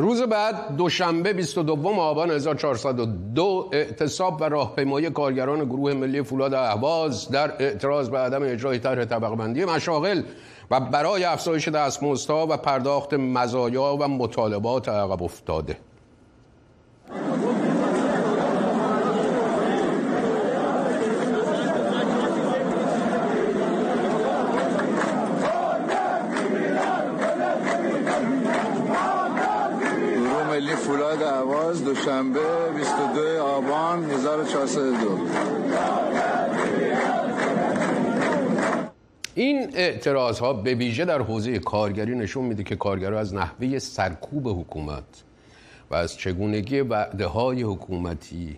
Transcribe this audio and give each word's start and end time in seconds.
روز 0.00 0.22
بعد 0.22 0.76
دوشنبه 0.76 1.32
22 1.32 1.88
آبان 1.88 2.30
1402 2.30 3.68
اعتصاب 3.72 4.40
و 4.40 4.44
راهپیمایی 4.44 5.10
کارگران 5.10 5.64
گروه 5.64 5.94
ملی 5.94 6.22
فولاد 6.22 6.54
اهواز 6.54 7.28
در 7.28 7.52
اعتراض 7.58 8.08
به 8.08 8.18
عدم 8.18 8.42
اجرای 8.42 8.78
طرح 8.78 9.04
طبقه 9.04 9.36
بندی 9.36 9.64
مشاغل 9.64 10.22
و 10.70 10.80
برای 10.80 11.24
افزایش 11.24 11.68
دستمزدها 11.68 12.46
و 12.50 12.56
پرداخت 12.56 13.14
مزایا 13.14 13.96
و 14.00 14.08
مطالبات 14.08 14.88
عقب 14.88 15.22
افتاده. 15.22 15.76
گروه 30.70 30.78
ملی 30.78 30.86
فولاد 30.86 31.22
اهواز 31.22 31.84
دوشنبه 31.84 32.40
22 32.76 33.42
آبان 33.42 34.10
1402 34.10 35.18
این 39.34 39.70
اعتراض 39.74 40.38
ها 40.38 40.52
به 40.52 40.74
ویژه 40.74 41.04
در 41.04 41.22
حوزه 41.22 41.58
کارگری 41.58 42.14
نشون 42.14 42.44
میده 42.44 42.64
که 42.64 42.76
کارگرها 42.76 43.18
از 43.18 43.34
نحوه 43.34 43.78
سرکوب 43.78 44.48
حکومت 44.60 45.04
و 45.90 45.94
از 45.94 46.16
چگونگی 46.16 46.80
وعده 46.80 47.26
های 47.26 47.62
حکومتی 47.62 48.56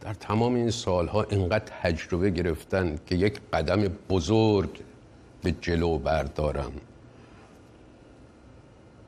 در 0.00 0.14
تمام 0.14 0.54
این 0.54 0.70
سالها 0.70 1.22
اینقدر 1.22 1.64
تجربه 1.82 2.30
گرفتن 2.30 2.98
که 3.06 3.14
یک 3.14 3.40
قدم 3.52 3.82
بزرگ 4.10 4.70
به 5.42 5.54
جلو 5.60 5.98
بردارن. 5.98 6.72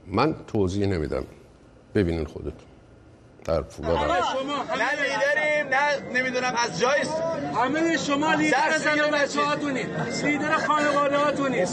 من 0.06 0.34
توضیح 0.46 0.86
نمیدم. 0.86 1.24
ببینین 1.94 2.24
خودتون 2.24 2.52
در 3.44 3.62
فولاد 3.62 3.98
نه 3.98 4.90
لیدریم 4.92 5.68
نه 5.68 6.20
نمی‌دونم 6.20 6.54
از 6.64 6.80
جایست 6.80 7.22
همه 7.64 7.96
شما 7.96 8.34
لیدر 8.34 8.78
زن 8.78 9.10
بچه 9.10 9.40
هاتونید 9.40 9.88
لیدر 10.24 10.56
خانواده 10.56 11.16
هاتونید 11.16 11.68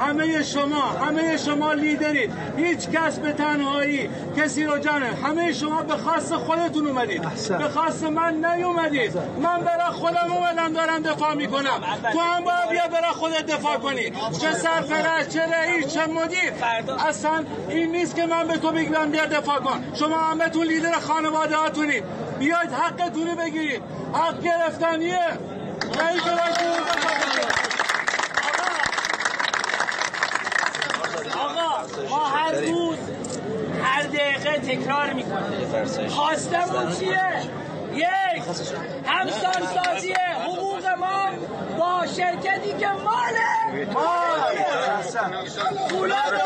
همه 0.00 0.42
شما 0.42 0.82
همه 0.82 1.36
شما 1.36 1.72
لیدرید. 1.72 2.32
هیچ 2.56 2.88
کس 2.88 3.18
به 3.18 3.32
تنهایی 3.32 4.10
کسی 4.36 4.64
رو 4.64 4.78
جانه 4.78 5.06
همه 5.24 5.52
شما 5.52 5.82
به 5.82 5.96
خاص 5.96 6.32
خودتون 6.32 6.86
اومدید. 6.86 7.22
به 7.48 7.68
خاص 7.68 8.02
من 8.02 8.44
نیومدید. 8.44 9.16
من 9.42 9.60
برای 9.60 9.92
خودم 9.92 10.32
اومدم 10.32 10.72
دارم 10.72 11.02
دفاع 11.02 11.34
می‌کنم. 11.34 11.80
تو 12.12 12.18
هم 12.18 12.44
باید 12.44 12.68
بیا 12.70 12.88
برای 12.88 13.12
خودت 13.12 13.46
دفاع 13.46 13.76
کنی. 13.76 14.10
چه 14.40 14.52
سرپرست 14.52 15.28
چه 15.28 15.42
رئیس 15.42 15.94
چه 15.94 16.06
مدیر. 16.06 16.52
اصلا 17.08 17.44
این 17.68 17.92
نیست 17.92 18.16
که 18.16 18.26
من 18.26 18.48
به 18.48 18.56
تو 18.56 18.70
بگم 18.72 19.10
بیا 19.10 19.26
دفاع 19.26 19.58
کن. 19.58 19.84
شما 19.94 20.16
همه 20.16 20.48
تو 20.48 20.62
لیدر 20.62 20.92
خانواده 20.92 21.56
هاتونید 21.56 22.04
بیاید 22.38 22.72
حقتون 22.72 23.26
رو 23.26 23.36
بگیرید. 23.36 23.82
حق 24.14 24.42
گرفتنیه 24.42 25.11
بگید. 25.12 26.52
آقا 31.38 31.86
ما 32.10 32.26
هر 32.28 32.52
روز 32.52 32.98
هر 33.82 34.02
دقیقه 34.02 34.58
تکرار 34.58 35.12
می‌کنیم. 35.12 36.08
خواستمون 36.08 36.96
چیه؟ 36.98 37.18
یک. 37.94 38.42
همسان 39.06 39.62
سازی 39.74 40.12
حقوق 40.44 40.86
ما 40.86 41.30
با 41.78 42.06
شرکتی 42.06 42.72
که 42.80 42.88
ماله 42.88 43.86
فولاد 45.88 46.42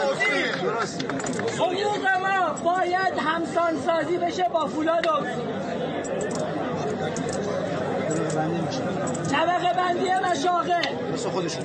حقوق 1.59 2.07
ما 2.23 2.53
باید 2.65 3.19
همسان 3.19 3.81
سازی 3.87 4.19
بشه 4.19 4.49
با 4.53 4.67
فولاد 4.67 5.07
طبقه 9.33 9.73
بندی 9.77 10.11
مشاغل 10.31 10.97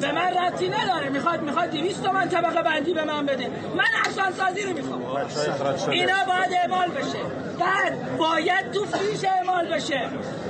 به 0.02 0.12
من 0.12 0.34
ربطی 0.34 0.70
نداره. 0.70 1.09
می‌خواد 1.09 1.42
می‌خواد 1.42 1.70
200 1.70 2.04
تومن 2.04 2.30
طبقه 2.30 2.62
بندی 2.64 2.94
به 2.94 3.04
من 3.04 3.26
بده. 3.26 3.48
من 3.76 3.84
افسان 4.06 4.32
سازی 4.34 4.62
رو 4.62 4.74
می‌خوام. 4.74 5.02
اینا 5.90 6.14
باید 6.28 6.54
اعمال 6.62 6.90
بشه. 6.90 7.20
بعد 7.59 8.18
باید 8.18 8.72
تو 8.72 8.86
فیش 8.86 9.24
اعمال 9.24 9.68
بشه. 9.68 10.02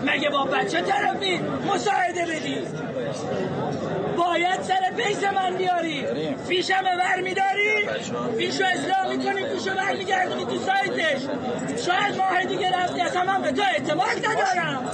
مگه 0.06 0.30
با 0.30 0.46
بچه 0.46 0.82
طرفی 0.82 1.40
مساعده 1.74 2.26
بدی؟ 2.26 2.58
باید 4.18 4.62
سر 4.62 4.92
پیس 4.98 5.24
من 5.24 5.56
بیاری. 5.58 6.06
فیشم 6.48 6.84
ور 7.00 7.22
میداری 7.22 7.90
فیشو 8.38 8.64
اصلاح 8.66 9.08
می‌کنی 9.10 9.46
فیشو 9.46 9.72
ور 9.72 9.96
میگردونی 9.98 10.46
تو 10.46 10.58
سایتش. 10.58 11.22
شاید 11.86 12.18
ماه 12.18 12.44
دیگه 12.44 12.78
رفتی 12.84 13.02
اصلا 13.02 13.24
من 13.24 13.42
به 13.42 13.52
تو 13.52 13.62
اعتماد 13.74 14.26
ندارم. 14.26 14.90